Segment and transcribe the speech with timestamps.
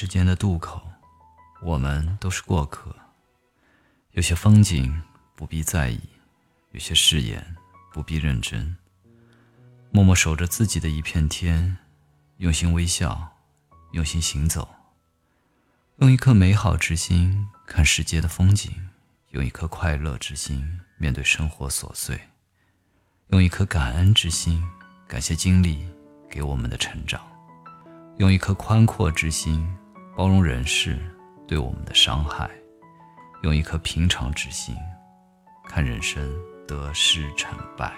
[0.00, 0.80] 时间的渡口，
[1.60, 2.96] 我们都是过客。
[4.12, 5.02] 有些风景
[5.36, 6.00] 不必在意，
[6.70, 7.54] 有些誓言
[7.92, 8.74] 不必认真。
[9.90, 11.76] 默默守着自己的一片天，
[12.38, 13.36] 用心微笑，
[13.92, 14.66] 用心行走，
[15.98, 18.72] 用一颗美好之心看世界的风景，
[19.32, 22.18] 用一颗快乐之心面对生活琐碎，
[23.26, 24.66] 用一颗感恩之心
[25.06, 25.86] 感谢经历
[26.30, 27.20] 给我们的成长，
[28.16, 29.70] 用一颗宽阔之心
[30.20, 30.98] 包容人世
[31.48, 32.50] 对我们的伤害，
[33.42, 34.76] 用一颗平常之心
[35.66, 36.30] 看人生
[36.68, 37.94] 得失成败。